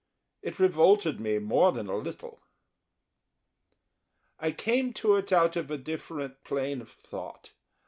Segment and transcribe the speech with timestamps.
[0.41, 2.41] It revolted me more than a little.
[4.39, 7.51] I came to it out of a different plane of thought.